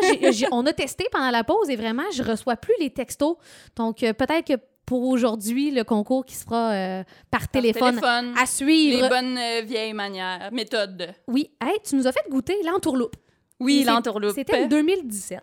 on 0.51 0.65
a 0.65 0.73
testé 0.73 1.05
pendant 1.11 1.31
la 1.31 1.43
pause 1.43 1.69
et 1.69 1.75
vraiment, 1.75 2.03
je 2.13 2.23
reçois 2.23 2.55
plus 2.55 2.73
les 2.79 2.89
textos. 2.89 3.35
Donc, 3.75 4.03
euh, 4.03 4.13
peut-être 4.13 4.47
que 4.47 4.53
pour 4.85 5.03
aujourd'hui, 5.03 5.71
le 5.71 5.83
concours 5.83 6.23
qui 6.23 6.35
se 6.35 6.45
fera 6.45 6.71
euh, 6.71 7.03
par, 7.29 7.49
téléphone, 7.49 7.99
Téléphone. 7.99 8.33
à 8.37 8.45
suivre. 8.45 9.01
Les 9.01 9.09
bonnes 9.09 9.37
euh, 9.37 9.61
vieilles 9.65 9.93
manières, 9.93 10.49
méthodes. 10.53 11.13
Oui, 11.27 11.51
hey, 11.61 11.77
tu 11.83 11.95
nous 11.95 12.07
as 12.07 12.13
fait 12.13 12.23
goûter 12.29 12.55
l'entourloupe. 12.63 13.17
Oui, 13.59 13.83
l'entourloupe. 13.83 14.35
C'était 14.35 14.63
en 14.63 14.67
2017. 14.67 15.41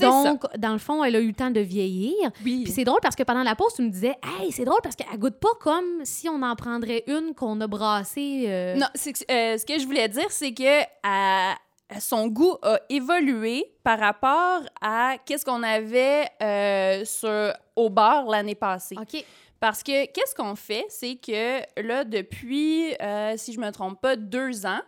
Donc, 0.00 0.42
dans 0.58 0.72
le 0.72 0.78
fond, 0.78 1.02
elle 1.04 1.16
a 1.16 1.20
eu 1.20 1.28
le 1.28 1.34
temps 1.34 1.50
de 1.50 1.60
vieillir. 1.60 2.14
Oui. 2.44 2.62
Puis 2.64 2.72
c'est 2.72 2.84
drôle 2.84 3.00
parce 3.02 3.16
que 3.16 3.22
pendant 3.22 3.42
la 3.42 3.54
pause, 3.54 3.74
tu 3.74 3.82
me 3.82 3.90
disais, 3.90 4.14
hey, 4.40 4.50
c'est 4.52 4.64
drôle 4.64 4.80
parce 4.82 4.96
qu'elle 4.96 5.18
goûte 5.18 5.38
pas 5.40 5.54
comme 5.60 6.04
si 6.04 6.28
on 6.28 6.42
en 6.42 6.54
prendrait 6.56 7.04
une 7.06 7.34
qu'on 7.34 7.60
a 7.60 7.66
brassée. 7.66 8.44
euh, 8.48 8.74
Non, 8.76 8.86
c'est 8.94 9.12
que- 9.12 9.32
euh, 9.32 9.58
ce 9.58 9.64
que 9.66 9.78
je 9.78 9.86
voulais 9.86 10.08
dire, 10.08 10.30
c'est 10.30 10.52
que 10.52 10.82
à 11.02 11.54
son 12.00 12.28
goût 12.28 12.56
a 12.62 12.78
évolué 12.88 13.66
par 13.84 13.98
rapport 13.98 14.60
à 14.80 15.16
qu'est-ce 15.26 15.44
qu'on 15.44 15.62
avait 15.62 16.26
euh, 16.42 17.04
sur, 17.04 17.52
au 17.76 17.90
bar 17.90 18.26
l'année 18.26 18.54
passée. 18.54 18.96
OK. 18.98 19.24
Parce 19.60 19.82
que 19.82 20.06
qu'est-ce 20.06 20.34
qu'on 20.34 20.56
fait, 20.56 20.84
c'est 20.88 21.14
que 21.16 21.60
là, 21.80 22.04
depuis, 22.04 22.94
euh, 23.00 23.34
si 23.36 23.52
je 23.52 23.60
me 23.60 23.70
trompe 23.70 24.00
pas, 24.00 24.16
deux 24.16 24.66
ans, 24.66 24.80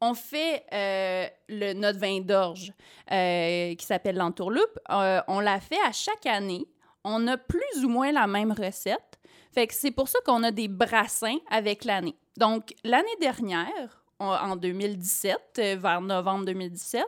on 0.00 0.14
fait 0.14 0.64
euh, 0.72 1.26
le, 1.48 1.72
notre 1.74 1.98
vin 1.98 2.20
d'orge 2.20 2.72
euh, 3.12 3.74
qui 3.74 3.84
s'appelle 3.86 4.16
l'entourloupe. 4.16 4.78
Euh, 4.90 5.20
on 5.28 5.40
l'a 5.40 5.60
fait 5.60 5.80
à 5.86 5.92
chaque 5.92 6.26
année. 6.26 6.64
On 7.04 7.26
a 7.28 7.36
plus 7.36 7.84
ou 7.84 7.88
moins 7.88 8.12
la 8.12 8.26
même 8.26 8.52
recette. 8.52 9.18
Fait 9.52 9.66
que 9.66 9.74
c'est 9.74 9.90
pour 9.90 10.08
ça 10.08 10.18
qu'on 10.24 10.42
a 10.42 10.50
des 10.50 10.68
brassins 10.68 11.38
avec 11.50 11.84
l'année. 11.84 12.14
Donc, 12.36 12.72
l'année 12.84 13.16
dernière, 13.20 14.02
on- 14.20 14.26
en 14.26 14.56
2017, 14.56 15.38
euh, 15.58 15.76
vers 15.80 16.00
novembre 16.00 16.44
2017, 16.46 17.04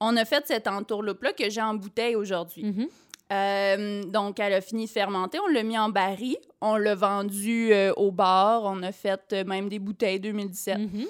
on 0.00 0.16
a 0.16 0.24
fait 0.24 0.46
cette 0.46 0.68
entourloupe-là 0.68 1.32
que 1.32 1.48
j'ai 1.50 1.62
en 1.62 1.74
bouteille 1.74 2.14
aujourd'hui. 2.14 2.64
Mhm. 2.64 2.88
Euh, 3.32 4.02
donc, 4.04 4.38
elle 4.40 4.54
a 4.54 4.60
fini 4.60 4.86
de 4.86 4.90
fermenter. 4.90 5.38
On 5.40 5.48
l'a 5.48 5.62
mis 5.62 5.78
en 5.78 5.88
baril. 5.88 6.36
On 6.60 6.76
l'a 6.76 6.94
vendu 6.94 7.72
euh, 7.72 7.92
au 7.96 8.10
bar. 8.10 8.62
On 8.64 8.82
a 8.82 8.92
fait 8.92 9.20
euh, 9.32 9.44
même 9.44 9.68
des 9.68 9.78
bouteilles 9.78 10.20
2017. 10.20 10.78
Mhm. 10.78 11.06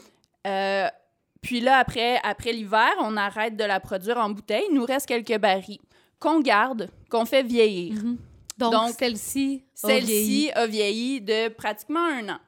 Euh, 0.47 0.89
puis 1.41 1.61
là, 1.61 1.79
après, 1.79 2.19
après 2.23 2.53
l'hiver, 2.53 2.91
on 3.01 3.17
arrête 3.17 3.57
de 3.57 3.65
la 3.65 3.81
produire 3.81 4.19
en 4.19 4.31
bouteille. 4.31 4.65
Il 4.71 4.75
nous 4.75 4.85
reste 4.85 5.07
quelques 5.07 5.39
barils 5.39 5.81
qu'on 6.19 6.41
garde, 6.41 6.91
qu'on 7.11 7.25
fait 7.25 7.43
vieillir. 7.43 7.95
Mhm. 7.95 8.19
Donc, 8.59 8.73
Donc, 8.73 8.95
celle-ci, 8.99 9.63
a 9.85 9.87
vieilli. 9.87 10.07
Celle-ci 10.07 10.51
a 10.53 10.67
vieilli 10.67 11.21
de 11.21 11.49
pratiquement 11.49 12.05
un 12.05 12.29
an. 12.31 12.39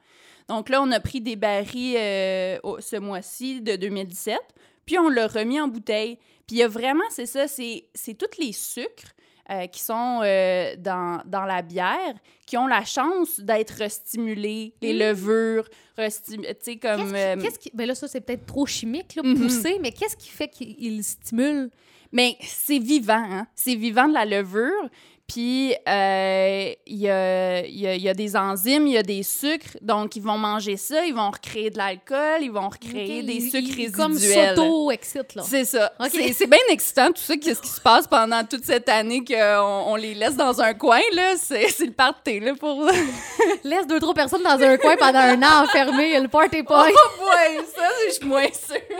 Donc 0.49 0.67
là, 0.67 0.81
on 0.81 0.91
a 0.91 0.99
pris 0.99 1.21
des 1.21 1.37
barils 1.37 1.95
euh, 1.97 2.57
ce 2.79 2.97
mois-ci 2.97 3.61
de 3.61 3.77
2017, 3.77 4.37
puis 4.85 4.99
on 4.99 5.07
l'a 5.07 5.27
remis 5.27 5.61
en 5.61 5.69
bouteille. 5.69 6.17
Puis 6.45 6.57
il 6.57 6.57
y 6.57 6.63
a 6.63 6.67
vraiment, 6.67 7.05
c'est 7.09 7.25
ça, 7.25 7.47
c'est 7.47 7.85
c'est 7.93 8.15
tous 8.15 8.37
les 8.37 8.51
sucres 8.51 9.13
euh, 9.49 9.67
qui 9.67 9.81
sont 9.83 10.21
euh, 10.23 10.75
dans, 10.77 11.21
dans 11.25 11.43
la 11.45 11.61
bière 11.61 12.13
qui 12.45 12.57
ont 12.57 12.67
la 12.67 12.83
chance 12.83 13.39
d'être 13.39 13.71
restimulés, 13.71 14.73
les 14.81 14.93
Mm. 14.93 14.99
levures, 14.99 15.69
tu 15.97 16.03
sais, 16.59 16.77
comme... 16.77 17.11
Qu'est-ce 17.11 17.15
euh, 17.15 17.35
qui, 17.37 17.41
qu'est-ce 17.43 17.59
qui- 17.59 17.71
ben 17.73 17.87
là, 17.87 17.95
ça, 17.95 18.07
c'est 18.07 18.21
peut-être 18.21 18.45
trop 18.45 18.65
chimique, 18.65 19.15
là, 19.15 19.23
Mhm. 19.23 19.37
poussé, 19.37 19.77
mais 19.81 19.91
qu'est-ce 19.91 20.17
qui 20.17 20.29
fait 20.29 20.49
qu'il 20.49 21.01
stimule? 21.03 21.69
Mais 22.11 22.35
c'est 22.41 22.79
vivant, 22.79 23.23
hein? 23.29 23.47
C'est 23.55 23.75
vivant 23.75 24.07
de 24.07 24.13
la 24.13 24.25
levure. 24.25 24.89
Puis, 25.31 25.73
euh, 25.87 26.73
il 26.87 26.97
y, 26.97 27.09
a, 27.09 27.65
y 27.65 27.87
a- 27.87 27.95
il 27.95 28.01
y 28.01 28.09
a 28.09 28.13
des 28.13 28.35
enzymes, 28.35 28.85
il 28.87 28.93
y 28.93 28.97
a 28.97 29.03
des 29.03 29.23
sucres. 29.23 29.77
Donc, 29.81 30.17
ils 30.17 30.21
vont 30.21 30.37
manger 30.37 30.75
ça, 30.75 31.05
ils 31.05 31.13
vont 31.13 31.29
recréer 31.31 31.69
de 31.69 31.77
l'alcool, 31.77 32.41
ils 32.41 32.51
vont 32.51 32.67
recréer 32.67 33.23
des 33.23 33.39
sucres 33.39 33.79
il- 33.79 33.91
Comme 33.93 34.11
résiduels. 34.11 34.55
s'auto-excite, 34.57 35.35
là. 35.35 35.43
C'est 35.45 35.63
ça. 35.63 35.93
C'est- 36.11 36.47
bien 36.47 36.59
excitant, 36.69 37.07
tout 37.07 37.21
ça, 37.21 37.37
qu'est-ce 37.37 37.61
qui 37.61 37.69
se 37.69 37.79
passe 37.79 38.07
pendant 38.07 38.43
toute 38.43 38.65
cette 38.65 38.89
année 38.89 39.23
qu'on 39.23 39.83
on 39.87 39.95
les 39.95 40.15
laisse 40.15 40.35
dans 40.35 40.59
un 40.59 40.73
coin, 40.73 40.99
là. 41.13 41.35
C'est 41.37 41.79
le 41.79 41.91
party, 41.93 42.41
là, 42.41 42.53
pour... 42.59 42.85
Laisse 43.63 43.87
deux, 43.87 43.99
trois 44.01 44.13
personnes 44.13 44.43
dans 44.43 44.59
un 44.61 44.77
coin 44.77 44.97
pendant 44.97 45.19
un 45.19 45.41
an 45.43 45.63
enfermé, 45.63 46.19
le 46.19 46.27
party 46.27 46.63
point. 46.63 46.87
ouais, 46.87 47.57
ça, 47.73 47.83
je 48.07 48.13
suis 48.15 48.25
moins 48.25 48.43
sûre. 48.47 48.90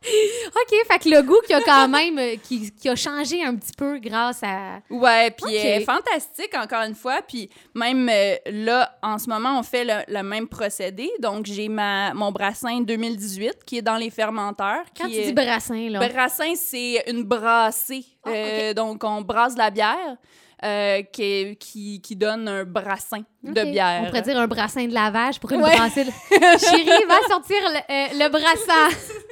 OK, 0.00 0.86
fait 0.90 0.98
que 1.00 1.08
le 1.08 1.22
goût 1.22 1.40
qui 1.46 1.52
a 1.52 1.60
quand 1.60 1.88
même, 1.88 2.18
euh, 2.18 2.36
qui, 2.42 2.70
qui 2.72 2.88
a 2.88 2.94
changé 2.94 3.42
un 3.44 3.54
petit 3.56 3.72
peu 3.76 3.98
grâce 3.98 4.40
à... 4.42 4.80
Ouais, 4.90 5.30
puis 5.32 5.56
Ok. 5.56 5.64
euh, 5.64 5.80
fantastique, 5.84 6.54
encore 6.56 6.82
une 6.82 6.94
fois. 6.94 7.20
Puis 7.26 7.50
même 7.74 8.08
euh, 8.08 8.36
là, 8.46 8.96
en 9.02 9.18
ce 9.18 9.28
moment, 9.28 9.58
on 9.58 9.62
fait 9.62 9.84
le, 9.84 9.94
le 10.08 10.22
même 10.22 10.46
procédé. 10.48 11.10
Donc, 11.20 11.46
j'ai 11.46 11.68
ma 11.68 12.14
mon 12.14 12.30
brassin 12.32 12.80
2018 12.80 13.64
qui 13.66 13.78
est 13.78 13.82
dans 13.82 13.96
les 13.96 14.10
fermenteurs. 14.10 14.84
Quand 14.96 15.06
qui 15.06 15.14
tu 15.14 15.18
est- 15.18 15.24
dis 15.26 15.32
brassin, 15.32 15.88
là. 15.90 16.08
Brassin, 16.08 16.54
c'est 16.54 17.02
une 17.08 17.24
brassée. 17.24 18.04
Ah, 18.24 18.30
Euh, 18.30 18.74
donc, 18.74 19.02
on 19.04 19.20
brasse 19.22 19.56
la 19.56 19.70
bière 19.70 20.16
euh, 20.64 21.02
qui, 21.12 21.56
qui, 21.56 22.00
qui 22.00 22.14
donne 22.16 22.46
un 22.48 22.64
brassin 22.64 23.22
de 23.42 23.62
bière. 23.64 24.02
On 24.02 24.06
pourrait 24.06 24.22
dire 24.22 24.38
un 24.38 24.46
brassin 24.46 24.86
de 24.86 24.94
lavage 24.94 25.40
pour 25.40 25.50
une 25.52 25.62
Ouais. 25.62 25.74
brasser. 25.76 26.04
le- 26.04 26.10
Chérie, 26.58 27.04
va 27.08 27.20
sortir 27.28 27.56
le, 27.62 28.18
le 28.18 28.28
brassin. 28.28 28.96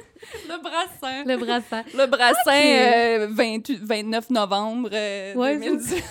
le 0.47 0.61
brassin. 0.61 1.23
Le 1.25 1.37
brassin. 1.37 1.83
Le 1.97 2.05
brassin, 2.05 2.35
Ok. 2.45 2.65
euh, 2.65 3.27
28 3.31 3.79
29 3.83 4.29
novembre 4.29 4.89
euh, 4.93 5.33
Ouais, 5.35 5.57
2018. 5.57 6.03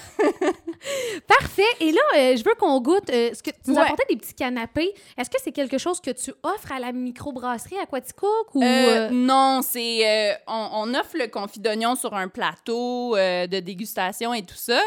Parfait. 1.26 1.62
Et 1.80 1.92
là, 1.92 2.00
euh, 2.16 2.36
je 2.36 2.44
veux 2.44 2.54
qu'on 2.58 2.80
goûte. 2.80 3.10
euh, 3.10 3.30
ce 3.34 3.42
que 3.42 3.50
tu 3.50 3.56
nous 3.70 3.74
Ouais. 3.76 3.82
apportais 3.82 4.04
des 4.08 4.16
petits 4.16 4.34
canapés. 4.34 4.92
Est-ce 5.18 5.30
que 5.30 5.36
c'est 5.42 5.52
quelque 5.52 5.78
chose 5.78 6.00
que 6.00 6.10
tu 6.10 6.32
offres 6.42 6.72
à 6.72 6.78
la 6.80 6.92
microbrasserie 6.92 7.78
Aquaticook 7.82 8.54
ou 8.54 8.62
Euh, 8.62 9.08
Non, 9.10 9.60
c'est 9.62 10.36
on, 10.46 10.68
on 10.72 10.94
offre 10.94 11.16
le 11.18 11.26
confit 11.28 11.60
d'oignon 11.60 11.94
sur 11.96 12.14
un 12.14 12.28
plateau 12.28 13.16
de 13.16 13.60
dégustation 13.60 14.32
et 14.34 14.42
tout 14.42 14.54
ça. 14.56 14.80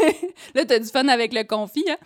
Là, 0.54 0.64
t'as 0.64 0.78
du 0.78 0.86
fun 0.88 1.06
avec 1.08 1.32
le 1.32 1.44
confit, 1.44 1.84
hein? 1.88 1.96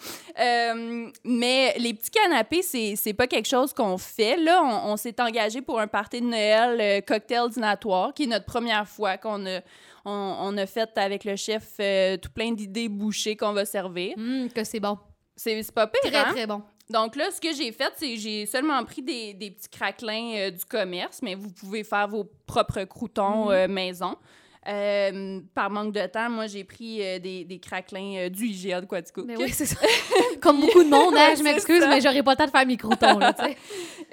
Mais 1.25 1.75
les 1.78 1.94
petits 1.94 2.11
canapés, 2.11 2.62
c'est 2.62 2.94
c'est 2.97 3.12
pas 3.14 3.26
quelque 3.26 3.49
chose 3.49 3.73
qu'on 3.73 3.99
fait. 3.99 4.37
Là, 4.37 4.62
on, 4.62 4.92
on 4.92 4.97
s'est 4.97 5.20
engagé 5.20 5.61
pour 5.62 5.80
un 5.80 5.87
party 5.87 6.20
de 6.20 6.26
Noël 6.26 7.02
cocktail 7.04 7.49
dînatoire, 7.50 8.14
qui 8.14 8.25
est 8.25 8.26
notre 8.26 8.47
première 8.47 8.87
fois 8.88 9.16
qu'on 9.16 9.44
a 9.47 9.61
on, 10.04 10.37
on 10.40 10.57
a 10.57 10.66
fait 10.66 10.90
avec 10.97 11.25
le 11.25 11.37
chef 11.37 11.69
euh, 11.80 12.16
tout 12.16 12.30
plein 12.30 12.52
d'idées 12.52 12.88
bouchées 12.88 13.37
qu'on 13.37 13.52
va 13.52 13.64
servir. 13.64 14.14
hum, 14.16 14.49
que 14.52 14.64
c'est 14.64 14.80
bon. 14.80 14.99
C'est 15.37 15.73
pas 15.73 15.87
pire, 15.87 16.00
Très, 16.11 16.16
hein? 16.16 16.28
très 16.33 16.47
bon. 16.47 16.62
Donc 16.90 17.14
là, 17.16 17.30
ce 17.30 17.40
que 17.40 17.54
j'ai 17.54 17.71
fait, 17.73 17.92
c'est 17.97 18.14
que 18.14 18.21
j'ai 18.21 18.47
seulement 18.47 18.85
pris 18.85 19.00
des, 19.00 19.33
des 19.33 19.52
petits 19.52 19.69
craquelins 19.69 20.33
euh, 20.37 20.50
du 20.50 20.64
commerce, 20.64 21.21
mais 21.23 21.35
vous 21.37 21.50
pouvez 21.52 21.85
faire 21.85 22.09
vos 22.09 22.25
propres 22.47 22.83
croutons 22.85 23.47
Mhm. 23.47 23.50
euh, 23.52 23.69
maison. 23.69 24.16
Euh, 24.70 25.40
par 25.54 25.68
manque 25.70 25.92
de 25.92 26.06
temps, 26.06 26.30
moi, 26.30 26.46
j'ai 26.46 26.62
pris 26.64 27.02
euh, 27.02 27.18
des, 27.18 27.44
des 27.44 27.58
craquelins 27.58 28.14
euh, 28.18 28.28
du 28.28 28.46
IGA 28.46 28.80
de 28.80 28.86
Quatico. 28.86 29.24
Mais 29.26 29.36
oui, 29.36 29.50
c'est 29.52 29.66
ça. 29.66 29.76
Comme 30.40 30.60
beaucoup 30.60 30.84
de 30.84 30.88
monde, 30.88 31.14
hein, 31.16 31.34
je 31.36 31.42
m'excuse, 31.42 31.84
mais 31.88 32.00
j'aurais 32.00 32.22
pas 32.22 32.32
le 32.32 32.36
temps 32.36 32.46
de 32.46 32.50
faire 32.50 32.66
mes 32.66 32.76
croutons, 32.76 33.18
là, 33.18 33.32
tu 33.32 33.42
sais. 33.44 33.56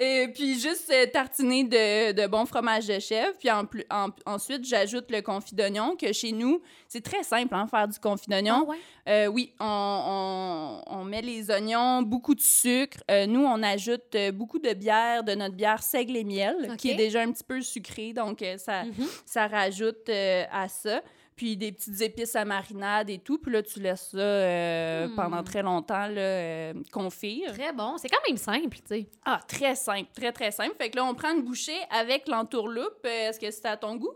Et 0.00 0.28
puis 0.32 0.58
juste 0.60 0.90
euh, 0.92 1.06
tartiner 1.12 1.64
de, 1.64 2.12
de 2.12 2.26
bon 2.26 2.44
fromage 2.46 2.86
de 2.86 2.98
chèvre. 2.98 3.32
Puis 3.38 3.50
en 3.50 3.64
plus, 3.66 3.84
en- 3.90 4.08
ensuite, 4.26 4.64
j'ajoute 4.64 5.10
le 5.10 5.22
confit 5.22 5.54
d'oignon, 5.54 5.96
que 5.96 6.12
chez 6.12 6.32
nous, 6.32 6.60
c'est 6.88 7.02
très 7.02 7.22
simple, 7.22 7.54
hein, 7.54 7.66
faire 7.68 7.86
du 7.88 7.98
confit 7.98 8.28
d'oignon. 8.28 8.64
Ah 8.66 8.70
ouais? 8.70 9.26
Oui, 9.28 9.52
on, 9.60 9.64
on- 9.66 10.98
on 11.00 11.04
met 11.04 11.22
les 11.22 11.50
oignons, 11.50 12.02
beaucoup 12.02 12.34
de 12.34 12.40
sucre. 12.40 12.98
Nous, 13.26 13.40
on 13.44 13.62
ajoute 13.62 14.16
beaucoup 14.34 14.58
de 14.58 14.72
bière, 14.74 15.24
de 15.24 15.34
notre 15.34 15.54
bière 15.54 15.82
seigle 15.82 16.16
et 16.16 16.24
miel, 16.24 16.74
qui 16.78 16.90
est 16.90 16.94
déjà 16.94 17.20
un 17.22 17.32
petit 17.32 17.44
peu 17.44 17.60
sucrée, 17.62 18.12
donc 18.12 18.44
ça, 18.58 18.84
Mhm. 18.84 19.06
ça 19.26 19.46
rajoute 19.46 20.08
à 20.52 20.68
ça. 20.68 21.02
Puis 21.36 21.56
des 21.56 21.70
petites 21.70 22.00
épices 22.00 22.34
à 22.34 22.44
marinade 22.44 23.08
et 23.10 23.18
tout. 23.18 23.38
Puis 23.38 23.52
là, 23.52 23.62
tu 23.62 23.78
laisses 23.80 24.08
ça 24.10 24.18
euh, 24.18 25.06
Hmm. 25.06 25.14
pendant 25.14 25.42
très 25.44 25.62
longtemps 25.62 26.08
là, 26.08 26.20
euh, 26.20 26.72
confire. 26.92 27.52
Très 27.52 27.72
bon. 27.72 27.96
C'est 27.96 28.08
quand 28.08 28.18
même 28.26 28.36
simple, 28.36 28.76
tu 28.76 28.82
sais. 28.88 29.06
Ah, 29.24 29.40
très 29.46 29.76
simple, 29.76 30.08
très, 30.14 30.32
très 30.32 30.50
simple. 30.50 30.74
Fait 30.76 30.90
que 30.90 30.96
là, 30.96 31.04
on 31.04 31.14
prend 31.14 31.32
une 31.34 31.42
bouchée 31.42 31.78
avec 31.90 32.26
l'entourloupe. 32.28 32.98
Euh, 33.06 33.28
Est-ce 33.30 33.38
que 33.38 33.50
c'est 33.52 33.66
à 33.66 33.76
ton 33.76 33.94
goût? 33.96 34.12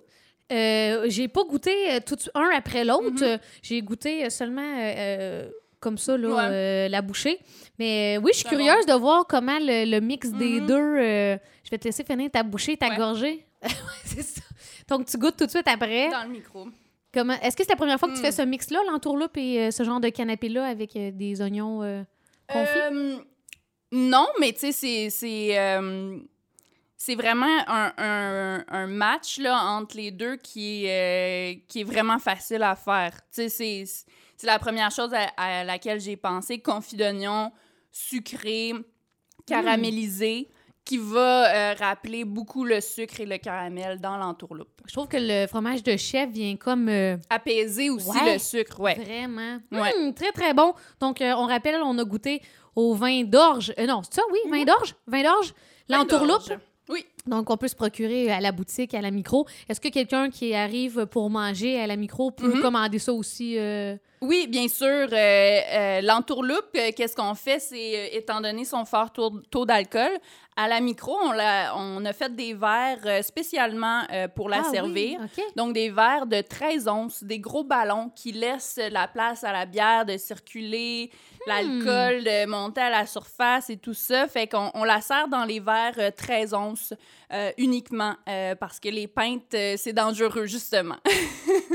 Euh, 0.50 1.04
j'ai 1.08 1.28
pas 1.28 1.44
goûté 1.44 1.98
tout 2.04 2.16
un 2.34 2.50
après 2.56 2.84
l'autre. 2.84 3.24
Mhm. 3.24 3.38
J'ai 3.62 3.80
goûté 3.82 4.28
seulement 4.28 4.76
comme 5.80 5.98
ça, 5.98 6.16
là, 6.16 6.28
Ouais. 6.28 6.42
euh, 6.50 6.88
la 6.88 7.02
bouchée. 7.02 7.38
Mais 7.78 8.16
euh, 8.16 8.20
oui, 8.22 8.30
je 8.34 8.38
suis 8.40 8.48
curieuse 8.48 8.84
de 8.86 8.92
voir 8.94 9.26
comment 9.28 9.58
le, 9.60 9.84
le 9.90 10.00
mix 10.00 10.30
des 10.30 10.60
Mhm. 10.60 10.66
deux. 10.66 10.74
euh, 10.98 11.36
je 11.64 11.70
vais 11.70 11.78
te 11.78 11.84
laisser 11.84 12.04
finir 12.04 12.30
ta 12.30 12.42
bouchée, 12.42 12.76
ta 12.76 12.88
Ouais. 12.88 12.96
gorgée. 12.96 13.46
C'est 14.04 14.22
ça. 14.22 14.42
Donc, 14.96 15.06
tu 15.06 15.16
goûtes 15.16 15.36
tout 15.38 15.46
de 15.46 15.50
suite 15.50 15.66
après. 15.68 16.10
Dans 16.10 16.24
le 16.24 16.28
micro. 16.28 16.66
Comment... 17.14 17.32
Est-ce 17.40 17.56
que 17.56 17.62
c'est 17.64 17.70
la 17.70 17.76
première 17.76 17.98
fois 17.98 18.08
que 18.10 18.14
tu 18.14 18.20
fais 18.20 18.32
ce 18.32 18.42
mix-là, 18.42 18.80
l'entourloupe 18.90 19.36
et 19.38 19.66
euh, 19.66 19.70
ce 19.70 19.82
genre 19.84 20.00
de 20.00 20.10
canapé-là 20.10 20.66
avec 20.66 20.94
euh, 20.96 21.10
des 21.10 21.40
oignons 21.40 21.82
euh, 21.82 22.02
confits? 22.46 23.22
Non, 23.90 24.26
mais 24.40 24.52
tu 24.52 24.72
sais, 24.72 25.08
c'est- 25.10 27.14
vraiment 27.14 27.46
un, 27.66 27.92
un- 27.98 28.64
un 28.68 28.86
match 28.86 29.38
là, 29.38 29.62
entre 29.64 29.96
les 29.96 30.10
deux 30.10 30.36
qui 30.36 30.84
est, 30.86 31.64
qui 31.68 31.80
est 31.80 31.84
vraiment 31.84 32.18
facile 32.18 32.62
à 32.62 32.76
faire. 32.76 33.12
Tu 33.34 33.48
sais, 33.48 33.50
c'est- 33.86 34.06
la 34.46 34.58
première 34.58 34.90
chose 34.90 35.12
à, 35.14 35.28
à 35.36 35.64
laquelle 35.64 36.00
j'ai 36.00 36.16
pensé. 36.16 36.60
Confit 36.60 36.96
d'oignon, 36.96 37.52
sucré, 37.90 38.72
caramélisé, 39.46 40.48
qui 40.84 40.98
va 40.98 41.54
euh, 41.72 41.74
rappeler 41.78 42.24
beaucoup 42.24 42.64
le 42.64 42.80
sucre 42.80 43.20
et 43.20 43.26
le 43.26 43.38
caramel 43.38 44.00
dans 44.00 44.16
l'entourloupe. 44.16 44.80
Je 44.86 44.92
trouve 44.92 45.06
que 45.08 45.16
le 45.18 45.46
fromage 45.46 45.82
de 45.82 45.96
chèvre 45.96 46.32
vient 46.32 46.56
comme 46.56 46.88
euh, 46.88 47.16
Apaiser 47.30 47.88
aussi 47.90 48.08
Ouais. 48.10 48.32
le 48.34 48.38
sucre, 48.38 48.80
ouais. 48.80 48.94
vraiment 48.96 49.58
Ouais. 49.70 49.92
Hum, 49.96 50.12
très, 50.12 50.32
très 50.32 50.52
bon. 50.54 50.74
Donc, 51.00 51.20
euh, 51.20 51.34
on 51.36 51.46
rappelle, 51.46 51.80
on 51.84 51.96
a 51.98 52.04
goûté 52.04 52.42
au 52.74 52.94
vin 52.94 53.22
d'orge. 53.22 53.72
Non, 53.78 54.02
c'est 54.02 54.14
ça, 54.14 54.22
oui, 54.32 54.38
vin 54.50 54.64
d'orge? 54.64 54.94
Vin 55.06 55.22
d'orge? 55.22 55.54
L'entourloupe? 55.88 56.52
Oui. 56.88 57.06
Donc, 57.26 57.50
on 57.50 57.56
peut 57.56 57.68
se 57.68 57.76
procurer 57.76 58.32
à 58.32 58.40
la 58.40 58.50
boutique, 58.50 58.94
à 58.94 59.00
la 59.00 59.10
micro. 59.12 59.46
Est-ce 59.68 59.80
que 59.80 59.88
quelqu'un 59.88 60.28
qui 60.28 60.54
arrive 60.54 61.06
pour 61.06 61.30
manger 61.30 61.80
à 61.80 61.86
la 61.86 61.94
micro 61.96 62.32
peut 62.32 62.54
Mhm. 62.56 62.60
commander 62.62 62.98
ça 62.98 63.12
aussi? 63.12 63.56
euh? 63.58 63.96
Oui, 64.20 64.46
bien 64.48 64.66
sûr. 64.68 64.86
euh, 64.88 65.06
euh, 65.12 66.00
L'entourloupe, 66.00 66.72
qu'est-ce 66.96 67.14
qu'on 67.16 67.34
fait? 67.34 67.58
C'est, 67.60 68.10
étant 68.14 68.40
donné 68.40 68.64
son 68.64 68.84
fort 68.84 69.12
taux, 69.12 69.30
taux 69.50 69.64
d'alcool, 69.66 70.10
à 70.56 70.68
la 70.68 70.80
micro, 70.80 71.16
on, 71.22 72.04
a 72.04 72.12
fait 72.12 72.34
des 72.34 72.54
verres 72.54 73.24
spécialement 73.24 74.02
pour 74.34 74.48
la 74.50 74.58
Ah 74.58 74.62
oui, 74.66 74.70
servir. 74.72 75.20
Donc, 75.56 75.72
des 75.72 75.90
verres 75.90 76.26
de 76.26 76.40
13 76.42 76.88
onces, 76.88 77.24
des 77.24 77.38
gros 77.38 77.64
ballons 77.64 78.10
qui 78.14 78.32
laissent 78.32 78.78
la 78.90 79.08
place 79.08 79.44
à 79.44 79.52
la 79.52 79.64
bière 79.64 80.04
de 80.04 80.16
circuler, 80.16 81.10
Hmm. 81.44 81.50
l'alcool 81.50 82.22
de 82.22 82.46
monter 82.46 82.82
à 82.82 82.90
la 82.90 83.04
surface 83.06 83.68
et 83.70 83.76
tout 83.76 83.94
ça. 83.94 84.28
Fait 84.28 84.46
qu'on 84.46 84.70
on 84.74 84.84
la 84.84 85.00
sert 85.00 85.26
dans 85.26 85.44
les 85.44 85.58
verres 85.58 85.98
euh, 85.98 86.10
13 86.16 86.54
onces 86.54 86.94
euh, 87.32 87.50
uniquement 87.58 88.14
euh, 88.28 88.54
parce 88.54 88.78
que 88.78 88.88
les 88.88 89.06
pintes, 89.08 89.54
euh, 89.54 89.74
c'est 89.78 89.92
dangereux, 89.92 90.46
justement. 90.46 90.96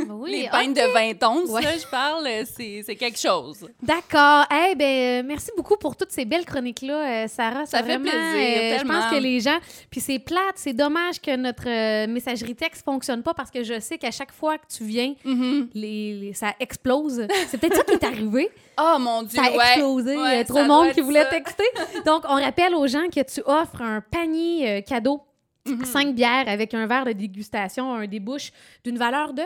Oui, 0.09 0.41
les 0.43 0.49
pintes 0.49 0.75
de 0.75 0.93
20 0.93 1.23
onces, 1.27 1.49
Ouais. 1.49 1.61
là, 1.61 1.77
je 1.77 1.87
parle, 1.87 2.27
c'est 2.45 2.95
quelque 2.95 3.17
chose. 3.17 3.67
D'accord. 3.81 4.45
Eh 4.51 4.75
ben, 4.75 4.85
euh, 5.23 5.27
merci 5.27 5.49
beaucoup 5.57 5.75
pour 5.75 5.95
toutes 5.95 6.11
ces 6.11 6.23
belles 6.25 6.45
chroniques-là, 6.45 7.27
Sarah. 7.27 7.65
Ça 7.65 7.79
fait 7.79 7.97
vraiment, 7.97 8.03
plaisir, 8.03 8.79
je 8.79 8.85
pense 8.87 9.05
que 9.11 9.15
les 9.19 9.39
gens... 9.39 9.57
Puis 9.89 9.99
c'est 9.99 10.19
plate, 10.19 10.53
c'est 10.55 10.73
dommage 10.73 11.19
que 11.19 11.35
notre 11.35 12.05
messagerie 12.07 12.55
texte 12.55 12.83
fonctionne 12.85 13.23
pas 13.23 13.33
parce 13.33 13.49
que 13.51 13.63
je 13.63 13.79
sais 13.79 13.97
qu'à 13.97 14.11
chaque 14.11 14.31
fois 14.31 14.57
que 14.57 14.65
tu 14.75 14.83
viens, 14.83 15.15
Mhm. 15.25 15.69
les, 15.73 16.13
les- 16.13 16.33
ça 16.33 16.53
explose. 16.59 17.25
C'est 17.49 17.57
peut-être 17.57 17.75
ça 17.77 17.83
qui 17.83 17.93
est 17.93 18.03
arrivé. 18.03 18.49
Oh 18.79 18.97
mon 18.99 19.23
Dieu, 19.23 19.41
Ça 19.41 19.47
a 19.47 19.51
ouais. 19.51 19.57
explosé. 19.57 20.13
Il 20.13 20.19
y 20.19 20.21
Ouais, 20.21 20.37
a 20.37 20.45
trop 20.45 20.59
de 20.61 20.67
monde 20.67 20.91
qui 20.91 21.01
voulait 21.01 21.23
ça. 21.23 21.29
texter. 21.31 21.63
Donc, 22.05 22.21
on 22.29 22.35
rappelle 22.35 22.75
aux 22.75 22.85
gens 22.85 23.07
que 23.07 23.21
tu 23.23 23.41
offres 23.47 23.81
un 23.81 24.01
panier 24.01 24.69
euh, 24.69 24.81
Mhm. 25.67 25.85
cinq 25.85 26.15
bières 26.15 26.47
avec 26.47 26.73
un 26.73 26.87
verre 26.87 27.05
de 27.05 27.11
dégustation, 27.11 27.93
un 27.93 28.07
débouche 28.07 28.51
d'une 28.83 28.97
valeur 28.97 29.33
de 29.33 29.43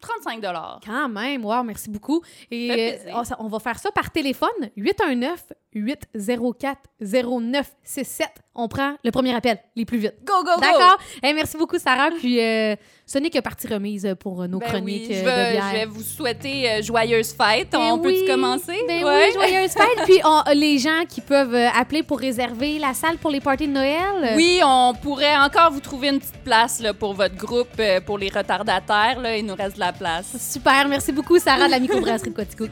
35 0.00 0.40
quand 0.84 1.08
même. 1.08 1.44
Wow, 1.44 1.62
merci 1.64 1.90
beaucoup. 1.90 2.22
Et 2.50 2.98
euh, 3.08 3.22
on 3.38 3.48
va 3.48 3.58
faire 3.58 3.78
ça 3.78 3.90
par 3.90 4.10
téléphone. 4.10 4.48
819 4.76 5.52
804 5.78 6.76
0967. 7.00 8.28
On 8.60 8.66
prend 8.66 8.94
le 9.04 9.10
premier 9.12 9.32
appel, 9.34 9.58
les 9.76 9.84
plus 9.84 9.98
vite. 9.98 10.14
Go, 10.24 10.32
go, 10.44 10.50
go! 10.56 10.60
D'accord? 10.60 10.98
Eh, 11.22 11.32
merci 11.32 11.56
beaucoup, 11.56 11.78
Sarah. 11.78 12.10
Puis, 12.18 12.40
euh, 12.42 12.74
ce 13.06 13.18
n'est 13.18 13.30
que 13.30 13.38
partie 13.38 13.68
remise 13.68 14.16
pour 14.18 14.48
nos 14.48 14.58
Ben 14.58 14.66
chroniques 14.66 15.06
oui, 15.08 15.14
je 15.14 15.20
euh, 15.20 15.24
vais, 15.24 15.46
de 15.46 15.52
bière. 15.52 15.64
je 15.70 15.76
vais 15.76 15.84
vous 15.86 16.02
souhaiter 16.02 16.68
euh, 16.68 16.82
joyeuses 16.82 17.32
fêtes. 17.34 17.70
Ben 17.70 17.92
On 17.92 17.98
peut 18.00 18.08
oui, 18.08 18.24
commencer? 18.26 18.76
Ben 18.88 19.04
Ouais. 19.04 19.28
oui, 19.28 19.32
joyeuse 19.32 19.70
fête. 19.74 20.04
Puis 20.06 20.18
on- 20.24 20.42
les 20.54 20.78
gens 20.78 21.04
qui 21.08 21.20
peuvent 21.20 21.54
euh, 21.54 21.68
appeler 21.70 22.02
pour 22.02 22.18
réserver 22.18 22.80
la 22.80 22.94
salle 22.94 23.18
pour 23.18 23.30
les 23.30 23.40
parties 23.40 23.68
de 23.68 23.72
Noël? 23.72 24.32
Oui, 24.34 24.60
on 24.64 24.92
pourrait 25.00 25.36
encore 25.36 25.70
vous 25.70 25.80
trouver 25.80 26.08
une 26.08 26.18
petite 26.18 26.42
place 26.42 26.80
là, 26.80 26.92
pour 26.92 27.14
votre 27.14 27.36
groupe, 27.36 27.68
euh, 27.78 28.00
pour 28.00 28.18
les 28.18 28.28
retardataires. 28.28 29.20
Là, 29.20 29.36
il 29.36 29.46
nous 29.46 29.54
reste 29.54 29.76
de 29.76 29.80
la 29.80 29.92
place. 29.92 30.36
Super, 30.52 30.88
merci 30.88 31.12
beaucoup 31.12 31.38
Sarah 31.38 31.66
de 31.66 31.70
la 31.70 31.78
microbrasserie 31.78 32.30
de 32.30 32.34
Quatico. 32.34 32.64